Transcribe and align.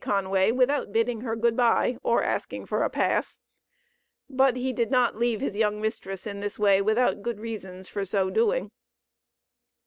Conway, 0.03 0.51
without 0.51 0.91
bidding 0.91 1.21
her 1.21 1.35
good 1.35 1.55
bye, 1.55 1.95
or 2.01 2.23
asking 2.23 2.65
for 2.65 2.81
a 2.81 2.89
pass. 2.89 3.39
But 4.27 4.55
he 4.57 4.73
did 4.73 4.89
not 4.89 5.15
leave 5.15 5.41
his 5.41 5.55
young 5.55 5.79
mistress 5.79 6.25
in 6.25 6.39
this 6.39 6.57
way 6.57 6.81
without 6.81 7.21
good 7.21 7.39
reasons 7.39 7.87
for 7.87 8.03
so 8.03 8.31
doing. 8.31 8.71